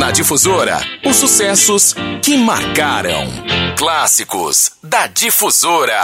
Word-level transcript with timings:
Na 0.00 0.10
Difusora, 0.10 0.80
os 1.04 1.16
sucessos 1.16 1.94
que 2.22 2.34
marcaram. 2.34 3.28
Clássicos 3.76 4.72
da 4.82 5.06
Difusora. 5.06 6.00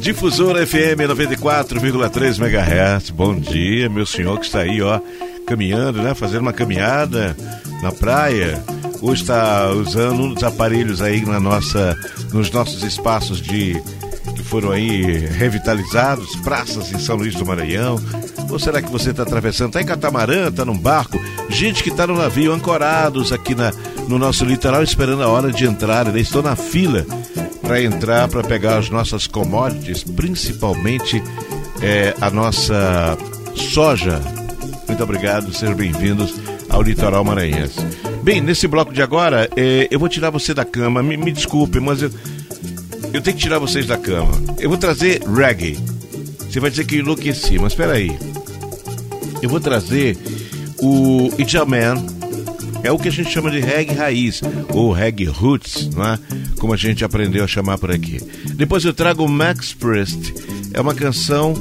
Difusora 0.00 0.66
FM 0.66 1.04
94,3 1.10 2.38
MHz. 2.38 3.10
Bom 3.10 3.38
dia, 3.38 3.90
meu 3.90 4.06
senhor 4.06 4.40
que 4.40 4.46
está 4.46 4.60
aí, 4.60 4.80
ó, 4.80 4.98
caminhando, 5.46 6.00
né? 6.00 6.14
Fazendo 6.14 6.40
uma 6.40 6.54
caminhada 6.54 7.36
na 7.82 7.92
praia. 7.92 8.64
Ou 9.00 9.12
está 9.12 9.70
usando 9.70 10.22
um 10.22 10.34
dos 10.34 10.42
aparelhos 10.42 11.02
aí 11.02 11.24
na 11.24 11.38
nossa, 11.38 11.96
nos 12.32 12.50
nossos 12.50 12.82
espaços 12.82 13.40
de 13.40 13.80
que 14.34 14.42
foram 14.42 14.70
aí 14.70 15.18
revitalizados, 15.18 16.36
praças 16.36 16.92
em 16.92 16.98
São 16.98 17.16
Luís 17.16 17.34
do 17.34 17.46
Maranhão. 17.46 18.00
Ou 18.50 18.58
será 18.58 18.82
que 18.82 18.90
você 18.90 19.10
está 19.10 19.22
atravessando? 19.22 19.68
Está 19.68 19.82
em 19.82 19.86
catamarã, 19.86 20.48
está 20.48 20.64
num 20.64 20.76
barco? 20.76 21.18
Gente 21.48 21.82
que 21.82 21.90
está 21.90 22.06
no 22.06 22.16
navio, 22.16 22.52
ancorados 22.52 23.32
aqui 23.32 23.54
na, 23.54 23.72
no 24.08 24.18
nosso 24.18 24.44
litoral, 24.44 24.82
esperando 24.82 25.22
a 25.22 25.28
hora 25.28 25.50
de 25.50 25.64
entrar. 25.64 26.06
Né? 26.06 26.20
Estou 26.20 26.42
na 26.42 26.54
fila 26.54 27.06
para 27.62 27.82
entrar, 27.82 28.28
para 28.28 28.44
pegar 28.44 28.78
as 28.78 28.90
nossas 28.90 29.26
commodities, 29.26 30.04
principalmente 30.04 31.22
é, 31.82 32.14
a 32.20 32.30
nossa 32.30 33.16
soja. 33.54 34.20
Muito 34.86 35.02
obrigado, 35.02 35.52
sejam 35.52 35.74
bem-vindos 35.74 36.34
ao 36.68 36.82
Litoral 36.82 37.24
Maranhense. 37.24 37.80
Bem, 38.26 38.40
nesse 38.40 38.66
bloco 38.66 38.92
de 38.92 39.00
agora, 39.00 39.48
é, 39.56 39.86
eu 39.88 40.00
vou 40.00 40.08
tirar 40.08 40.30
você 40.30 40.52
da 40.52 40.64
cama. 40.64 41.00
Me, 41.00 41.16
me 41.16 41.30
desculpe, 41.30 41.78
mas 41.78 42.02
eu, 42.02 42.10
eu 43.12 43.22
tenho 43.22 43.36
que 43.36 43.42
tirar 43.44 43.60
vocês 43.60 43.86
da 43.86 43.96
cama. 43.96 44.32
Eu 44.58 44.68
vou 44.68 44.76
trazer 44.76 45.22
reggae. 45.22 45.78
Você 46.40 46.58
vai 46.58 46.68
dizer 46.68 46.86
que 46.86 46.96
eu 46.96 47.02
enlouqueci, 47.02 47.56
mas 47.56 47.70
espera 47.70 47.92
aí. 47.92 48.10
Eu 49.40 49.48
vou 49.48 49.60
trazer 49.60 50.18
o 50.82 51.30
Ijaman 51.38 52.04
é 52.82 52.90
o 52.90 52.98
que 52.98 53.06
a 53.06 53.12
gente 53.12 53.30
chama 53.30 53.48
de 53.48 53.60
reggae 53.60 53.94
raiz, 53.94 54.42
ou 54.70 54.90
reggae 54.90 55.26
roots, 55.26 55.88
não 55.94 56.04
é? 56.04 56.18
como 56.58 56.74
a 56.74 56.76
gente 56.76 57.04
aprendeu 57.04 57.44
a 57.44 57.46
chamar 57.46 57.78
por 57.78 57.92
aqui. 57.92 58.20
Depois 58.56 58.84
eu 58.84 58.92
trago 58.92 59.24
o 59.24 59.28
Max 59.28 59.72
Priest, 59.72 60.34
é 60.74 60.80
uma 60.80 60.96
canção 60.96 61.54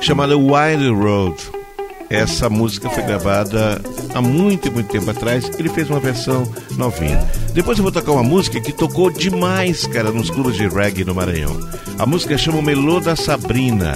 chamada 0.00 0.36
Wild 0.36 0.90
Road. 0.90 1.42
Essa 2.08 2.48
música 2.48 2.88
foi 2.88 3.02
gravada 3.02 3.82
há 4.14 4.20
muito, 4.22 4.70
muito 4.72 4.88
tempo 4.88 5.10
atrás. 5.10 5.50
Ele 5.58 5.68
fez 5.68 5.90
uma 5.90 6.00
versão 6.00 6.50
novinha. 6.76 7.18
Depois 7.52 7.76
eu 7.76 7.82
vou 7.82 7.92
tocar 7.92 8.12
uma 8.12 8.22
música 8.22 8.60
que 8.60 8.72
tocou 8.72 9.10
demais, 9.10 9.86
cara, 9.86 10.10
nos 10.10 10.30
clubes 10.30 10.56
de 10.56 10.68
reggae 10.68 11.04
no 11.04 11.14
Maranhão. 11.14 11.58
A 11.98 12.06
música 12.06 12.38
chama 12.38 12.62
Melô 12.62 13.00
da 13.00 13.16
Sabrina. 13.16 13.94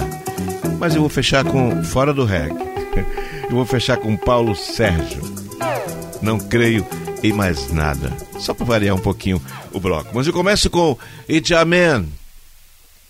Mas 0.77 0.95
eu 0.95 1.01
vou 1.01 1.09
fechar 1.09 1.43
com 1.43 1.83
Fora 1.83 2.13
do 2.13 2.25
Reggae. 2.25 2.69
Eu 3.49 3.55
vou 3.55 3.65
fechar 3.65 3.97
com 3.97 4.15
Paulo 4.15 4.55
Sérgio. 4.55 5.23
Não 6.21 6.37
creio 6.37 6.85
em 7.23 7.33
mais 7.33 7.71
nada. 7.71 8.15
Só 8.37 8.53
para 8.53 8.63
variar 8.63 8.95
um 8.95 8.99
pouquinho 8.99 9.41
o 9.73 9.79
bloco. 9.79 10.11
Mas 10.13 10.27
eu 10.27 10.33
começo 10.33 10.69
com 10.69 10.95
It's 11.27 11.49
Man 11.65 12.05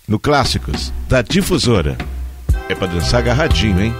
no 0.08 0.18
Clássicos 0.18 0.92
da 1.08 1.20
Difusora. 1.20 1.98
É 2.70 2.74
para 2.74 2.86
dançar 2.86 3.20
agarradinho, 3.20 3.82
hein? 3.82 3.94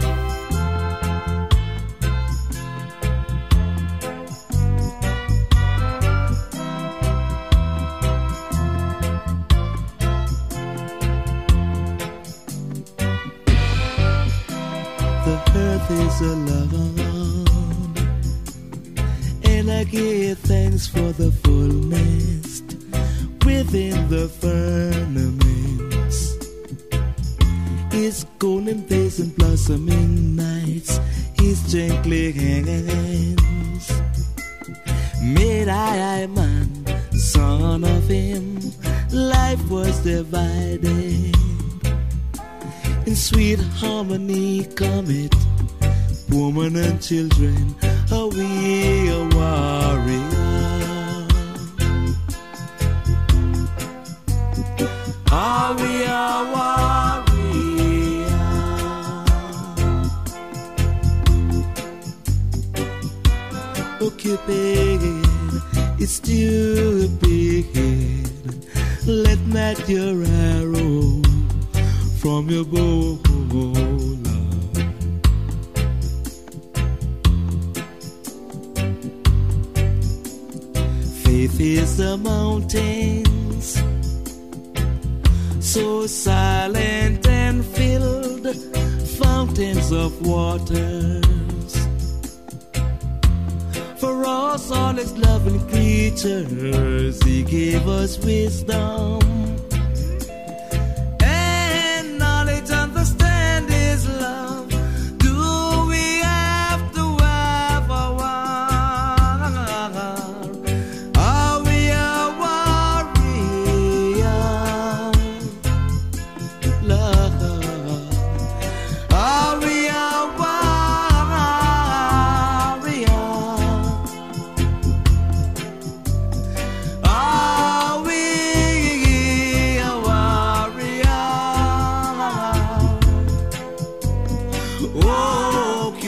His 28.00 28.24
golden 28.38 28.86
days 28.86 29.20
and 29.20 29.36
blossoming 29.36 30.34
nights, 30.34 30.98
His 31.38 31.70
gently 31.70 32.32
hands. 32.32 33.92
Made 35.22 35.68
I, 35.68 36.22
I 36.22 36.26
man, 36.26 36.86
son 37.12 37.84
of 37.84 38.08
Him, 38.08 38.58
life 39.12 39.62
was 39.68 40.02
divided. 40.02 41.36
In 43.06 43.14
sweet 43.14 43.60
harmony 43.60 44.64
come 44.76 45.10
it 45.10 45.36
woman 46.30 46.76
and 46.76 47.02
children 47.02 47.74
are 48.10 48.28
we 48.28 49.10
a 49.10 49.28
warrior? 49.34 50.48
Are 55.30 55.74
we 55.74 56.04
a 56.04 56.50
warrior 56.54 56.99
oh 64.10 64.16
Cupid 64.16 65.00
it's 66.00 66.12
stupid 66.12 67.66
let 69.06 69.38
not 69.46 69.88
your 69.88 70.22
arrow 70.24 71.22
from 72.20 72.50
your 72.50 72.64
bow. 72.64 73.16
Faith 81.24 81.60
is 81.60 81.96
the 81.96 82.18
mountains, 82.18 83.82
so 85.64 86.06
silent 86.06 87.26
and 87.26 87.64
filled, 87.64 88.54
fountains 89.18 89.90
of 89.92 90.20
waters. 90.26 91.39
Us, 94.50 94.70
all 94.72 94.92
his 94.94 95.16
loving 95.16 95.60
creatures, 95.68 97.22
he 97.22 97.42
gave 97.44 97.86
us 97.86 98.18
wisdom 98.18 99.39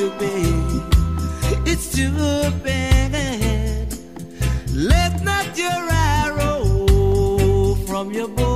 Oh, 0.04 0.10
Cupid, 0.18 1.68
it's 1.68 1.92
too 1.94 2.10
bad. 2.64 3.86
Let 4.74 5.22
not 5.22 5.56
your 5.56 5.88
arrow 5.90 7.77
from 7.86 8.10
your 8.10 8.27
bow, 8.27 8.52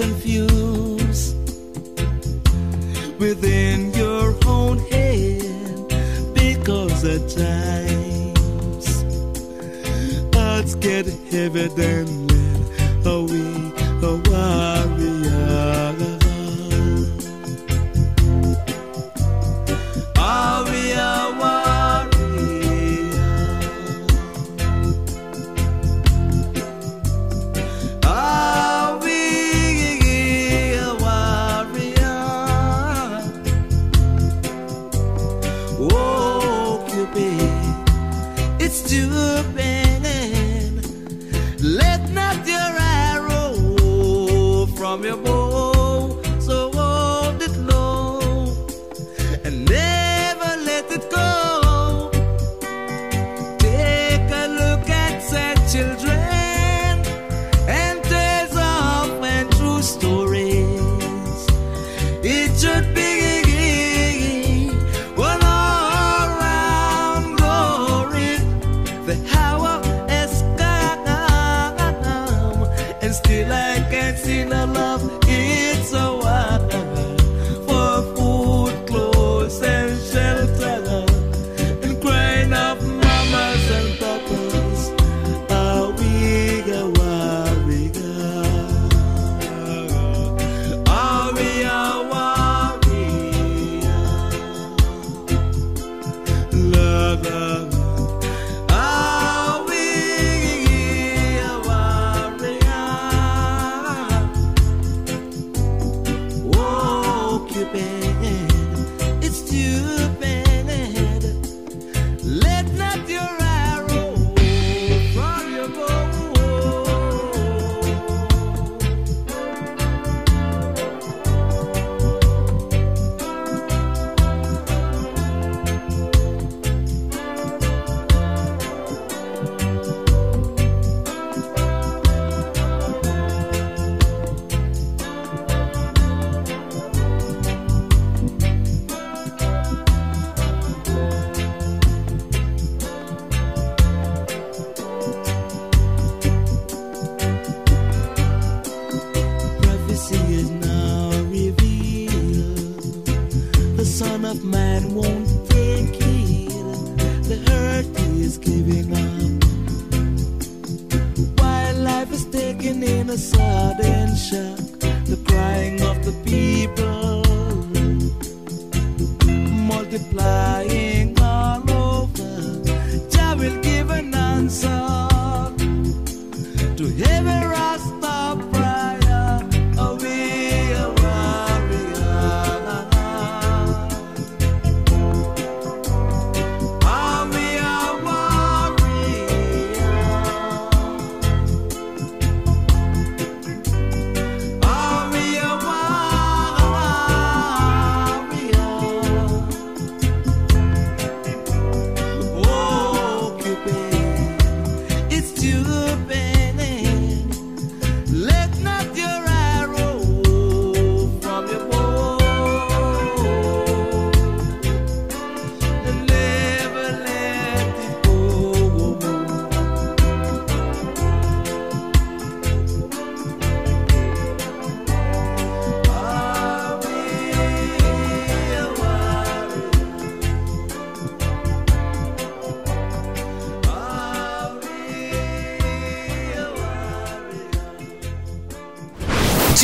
Confused. 0.00 1.36
Within 3.20 3.92
your 3.92 4.34
own 4.46 4.78
head 4.88 5.42
because 6.32 7.04
at 7.04 7.28
times 7.28 8.86
odds 10.34 10.74
get 10.76 11.04
heavy 11.30 11.68
than 11.76 12.19
Oh, 35.82 36.84
Cupid, 36.90 37.40
it's 38.60 38.82
too 38.82 39.08
bad. 39.54 40.84
Let 41.62 42.10
not 42.10 42.46
your 42.46 42.72
arrow 42.78 44.66
from 44.76 45.04
your 45.04 45.16
bow. 45.16 45.39
like 73.44 73.92
a 73.92 74.12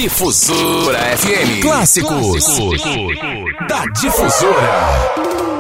Difusora 0.07 1.17
FM. 1.19 1.61
Clássicos, 1.63 2.45
Clássicos. 2.45 2.81
da 3.69 3.85
Difusora. 4.01 5.56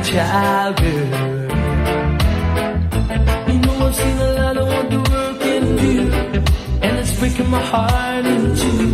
A 0.00 0.04
child, 0.04 0.76
girl. 0.76 0.92
You 3.48 3.58
know 3.64 3.86
I've 3.86 3.94
seen 3.94 4.18
a 4.18 4.32
lot 4.40 4.56
of 4.56 4.66
what 4.68 4.90
the 4.90 5.00
world 5.10 5.40
can 5.40 5.64
do, 5.76 5.96
and 6.84 6.98
it's 7.00 7.18
breaking 7.18 7.50
my 7.50 7.62
heart 7.72 8.24
in 8.26 8.56
two. 8.56 8.88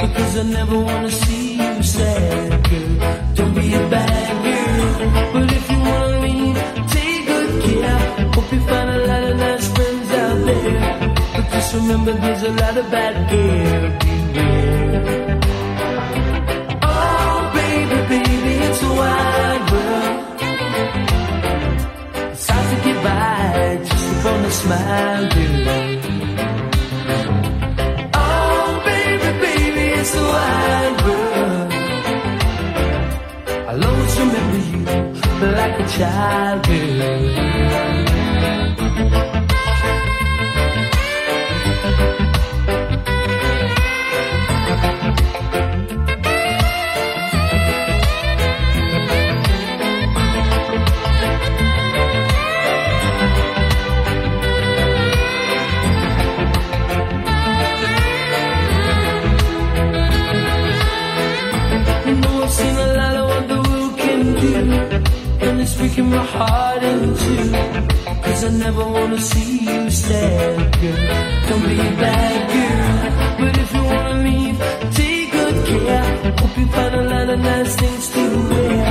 Because 0.00 0.38
I 0.38 0.42
never 0.58 0.78
wanna 0.78 1.10
see 1.10 1.56
you 1.56 1.82
sad, 1.82 2.50
girl. 2.68 2.94
Don't 3.34 3.54
be 3.54 3.74
a 3.74 3.84
bad 3.96 4.32
girl, 4.46 5.32
but 5.34 5.52
if 5.58 5.70
you 5.70 5.78
wanna 5.88 6.20
leave, 6.26 6.58
take 6.94 7.26
good 7.26 7.50
care. 7.64 7.98
Hope 8.34 8.52
you 8.52 8.60
find 8.70 8.90
a 8.90 9.00
lot 9.08 9.22
of 9.30 9.36
nice 9.36 9.68
friends 9.74 10.10
out 10.22 10.38
there, 10.48 10.80
but 11.34 11.46
just 11.52 11.74
remember 11.74 12.12
there's 12.22 12.42
a 12.42 12.52
lot 12.62 12.76
of 12.76 12.90
bad 12.90 13.14
girls. 13.30 14.10
Smile, 24.62 25.26
girl. 25.34 25.68
Oh, 28.14 28.82
baby, 28.84 29.30
baby, 29.44 29.84
it's 29.98 30.14
a 30.14 30.24
wide 30.32 30.96
world. 31.04 31.72
I'll 33.68 33.84
always 33.88 34.14
remember 34.22 34.58
you 34.70 34.80
like 35.58 35.76
a 35.80 35.86
child, 35.96 36.66
girl. 36.66 37.79
Breaking 65.80 66.10
my 66.10 66.24
heart 66.34 66.82
in 66.82 67.00
two 67.22 67.50
Cause 68.24 68.44
I 68.44 68.50
never 68.64 68.84
wanna 68.96 69.18
see 69.18 69.52
you 69.64 69.90
sad, 69.90 70.56
girl 70.80 71.48
Don't 71.48 71.62
be 71.68 71.74
a 71.88 71.90
bad 72.04 72.38
girl. 72.54 73.00
But 73.40 73.52
if 73.62 73.68
you 73.74 73.84
wanna 73.92 74.16
leave, 74.28 74.58
take 74.98 75.32
good 75.32 75.56
care. 75.70 76.04
Hope 76.40 76.56
you 76.58 76.66
find 76.76 76.94
a 77.02 77.04
lot 77.12 77.28
of 77.34 77.38
nice 77.50 77.74
things 77.80 78.04
to 78.14 78.22
wear. 78.50 78.84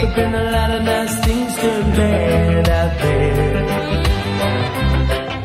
But 0.00 0.10
then 0.16 0.34
a 0.42 0.44
lot 0.56 0.70
of 0.76 0.82
nice 0.82 1.14
things 1.26 1.56
turn 1.62 1.86
bad 1.98 2.68
out 2.80 2.92
there. 3.02 3.58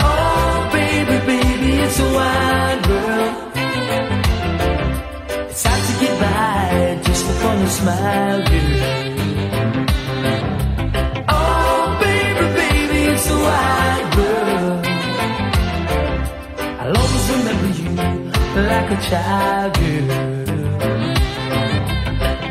Oh, 0.09 0.69
baby, 0.77 1.17
baby, 1.31 1.71
it's 1.85 1.99
a 1.99 2.09
wild 2.17 2.81
world. 2.89 3.35
It's 5.51 5.63
hard 5.67 5.83
to 5.87 5.93
get 6.01 6.15
by 6.23 7.01
just 7.07 7.25
upon 7.31 7.57
a 7.57 7.69
smile, 7.79 8.41
girl. 8.49 9.14
Like 18.89 18.99
a 18.99 19.01
child. 19.01 19.77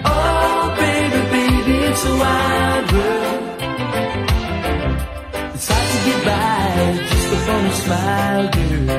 Oh, 0.05 0.75
baby, 0.79 1.21
baby, 1.31 1.75
it's 1.87 2.05
a 2.05 2.17
wide 2.17 2.93
world. 2.93 3.43
It's 5.55 5.69
hard 5.69 5.89
to 5.91 5.99
get 6.07 6.25
by 6.25 6.99
just 7.09 7.33
upon 7.35 7.67
a 7.67 7.73
smile, 7.73 8.49
girl. 8.55 8.91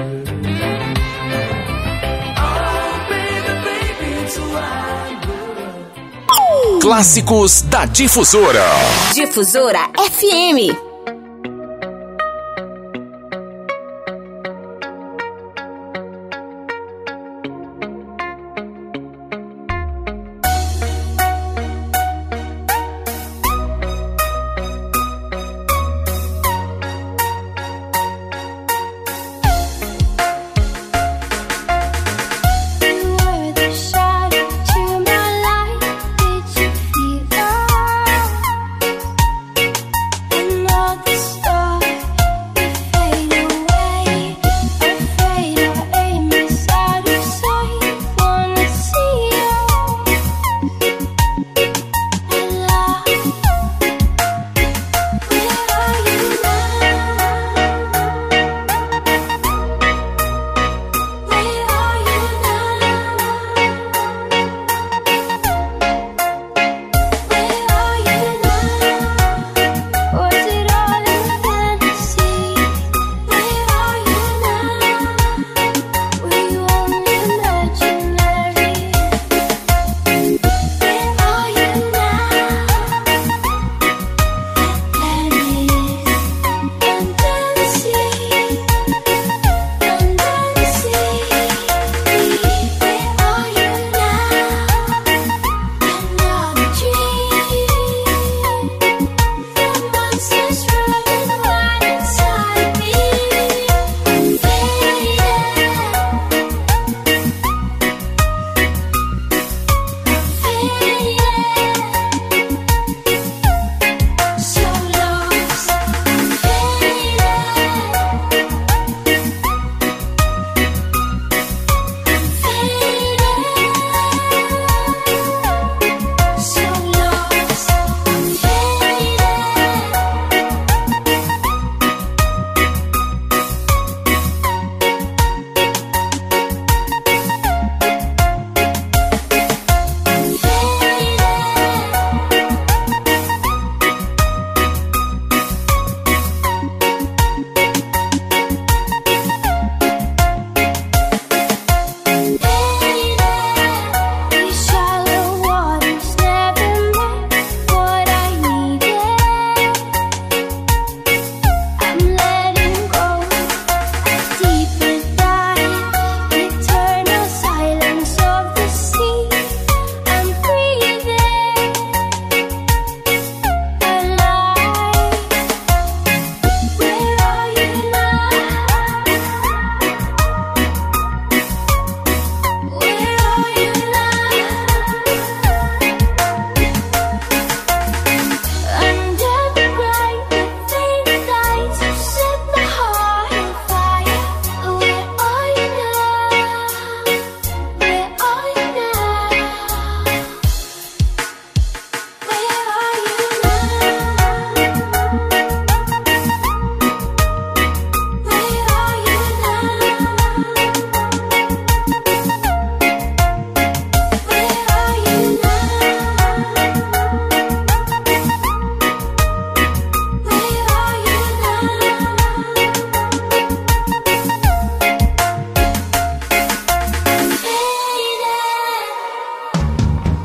Oh, 2.37 3.05
baby, 3.09 3.53
baby, 3.67 4.07
it's 4.23 4.37
a 4.37 4.41
wide 4.41 5.25
world. 5.27 6.81
Clássicos 6.81 7.63
da 7.63 7.85
Difusora. 7.85 8.65
Difusora 9.13 9.89
FM. 9.93 10.84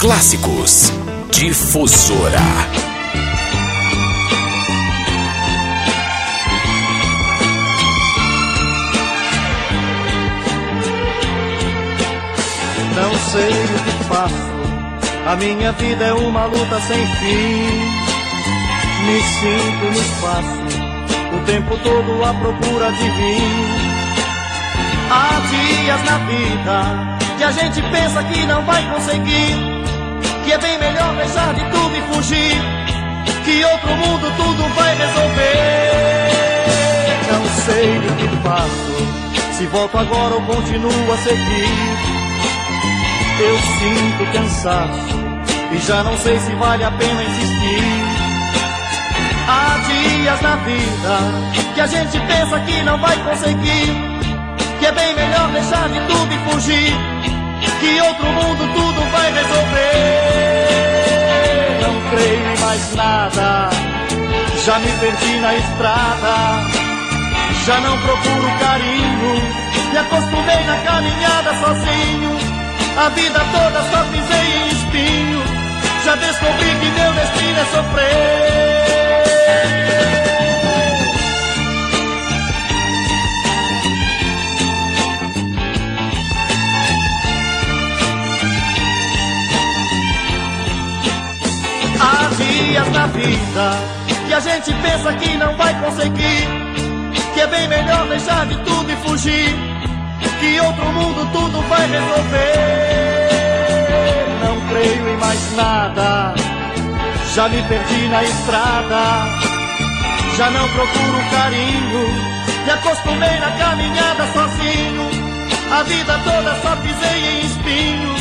Clássicos. 0.00 0.90
Difusora. 1.30 2.40
Não 12.96 13.14
sei 13.30 13.50
o 13.50 13.84
que 13.84 14.04
faço. 14.04 14.34
A 15.26 15.36
minha 15.36 15.72
vida 15.72 16.04
é 16.06 16.12
uma 16.14 16.46
luta 16.46 16.80
sem 16.80 17.06
fim. 17.06 18.10
Me 19.04 19.20
sinto 19.22 19.84
no 19.84 20.00
espaço, 20.00 21.36
o 21.36 21.44
tempo 21.44 21.76
todo 21.82 22.24
à 22.24 22.32
procura 22.32 22.90
de 22.90 23.04
mim. 23.04 23.90
Há 25.10 25.40
dias 25.50 26.04
na 26.04 26.18
vida 26.26 27.10
que 27.36 27.44
a 27.44 27.50
gente 27.52 27.82
pensa 27.90 28.22
que 28.24 28.46
não 28.46 28.62
vai 28.66 28.82
conseguir, 28.92 29.69
que 30.50 30.54
é 30.54 30.58
bem 30.58 30.78
melhor 30.80 31.14
deixar 31.14 31.54
de 31.54 31.60
tudo 31.70 31.96
e 31.96 32.02
fugir, 32.12 32.60
que 33.44 33.64
outro 33.66 33.96
mundo 33.98 34.36
tudo 34.36 34.74
vai 34.74 34.96
resolver. 34.96 36.30
Não 37.30 37.44
sei 37.64 37.98
o 37.98 38.16
que 38.16 38.28
faço, 38.42 39.56
se 39.56 39.66
volto 39.66 39.96
agora 39.96 40.34
ou 40.34 40.42
continuo 40.42 41.12
a 41.12 41.16
seguir. 41.18 41.98
Eu 43.38 43.58
sinto 43.78 44.32
cansaço 44.32 45.20
e 45.70 45.78
já 45.78 46.02
não 46.02 46.18
sei 46.18 46.36
se 46.40 46.52
vale 46.56 46.82
a 46.82 46.90
pena 46.90 47.22
insistir. 47.22 48.02
Há 49.46 49.78
dias 49.86 50.40
na 50.40 50.56
vida 50.56 51.18
que 51.76 51.80
a 51.80 51.86
gente 51.86 52.18
pensa 52.26 52.58
que 52.58 52.82
não 52.82 52.98
vai 52.98 53.16
conseguir, 53.18 53.86
que 54.80 54.86
é 54.86 54.90
bem 54.90 55.14
melhor 55.14 55.48
deixar 55.52 55.88
de 55.88 56.00
tudo 56.08 56.34
e 56.34 56.50
fugir, 56.50 57.09
que 57.80 58.00
outro 58.02 58.26
mundo 58.26 58.72
tudo 58.74 59.00
vai 59.10 59.32
resolver. 59.32 60.60
Não 61.82 62.10
creio 62.10 62.46
em 62.54 62.58
mais 62.60 62.94
nada, 62.94 63.70
já 64.64 64.78
me 64.78 64.92
perdi 65.00 65.40
na 65.40 65.54
estrada, 65.54 66.60
já 67.66 67.80
não 67.80 67.98
procuro 67.98 68.50
carinho, 68.60 69.42
me 69.92 69.98
acostumei 69.98 70.64
na 70.64 70.76
caminhada 70.78 71.54
sozinho. 71.54 72.38
A 72.96 73.08
vida 73.10 73.40
toda 73.52 73.82
só 73.90 74.04
pisei 74.12 74.46
em 74.58 74.68
espinho. 74.68 75.42
Já 76.04 76.14
descobri 76.16 76.70
que 76.80 76.90
meu 76.90 77.12
destino 77.12 77.60
é 77.60 77.64
sofrer. 77.64 78.60
Dias 92.70 92.88
na 92.92 93.06
vida 93.08 93.66
que 94.28 94.34
a 94.34 94.40
gente 94.40 94.72
pensa 94.74 95.12
que 95.14 95.36
não 95.36 95.56
vai 95.56 95.74
conseguir, 95.80 96.48
que 97.34 97.40
é 97.40 97.46
bem 97.48 97.66
melhor 97.66 98.06
deixar 98.06 98.46
de 98.46 98.54
tudo 98.58 98.92
e 98.92 98.96
fugir, 98.96 99.56
que 100.38 100.60
outro 100.60 100.84
mundo 100.92 101.28
tudo 101.32 101.60
vai 101.62 101.84
resolver. 101.88 103.10
Não 104.44 104.60
creio 104.68 105.08
em 105.08 105.16
mais 105.16 105.56
nada, 105.56 106.34
já 107.34 107.48
me 107.48 107.60
perdi 107.62 108.08
na 108.08 108.22
estrada, 108.22 109.02
já 110.36 110.50
não 110.50 110.68
procuro 110.68 111.30
carinho, 111.32 112.08
me 112.64 112.70
acostumei 112.70 113.40
na 113.40 113.50
caminhada 113.50 114.26
sozinho. 114.32 115.10
A 115.72 115.82
vida 115.82 116.20
toda 116.24 116.54
só 116.62 116.76
pisei 116.76 117.20
em 117.32 117.46
espinho, 117.46 118.14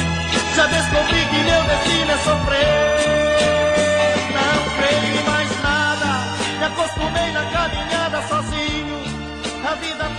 já 0.56 0.66
descobri 0.66 1.26
que 1.26 1.38
meu 1.38 1.64
destino 1.66 2.12
é 2.12 2.18
sofrer. 2.18 3.19
acostumei 6.80 7.32
na 7.32 7.44
caminhada 7.52 8.22
sozinho. 8.28 9.00
A 9.70 9.76
vida 9.76 10.19